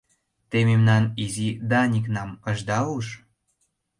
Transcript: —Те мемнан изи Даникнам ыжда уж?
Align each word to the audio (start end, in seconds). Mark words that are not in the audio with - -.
—Те 0.49 0.57
мемнан 0.69 1.03
изи 1.23 1.49
Даникнам 1.69 2.29
ыжда 2.51 2.79
уж? 2.95 3.07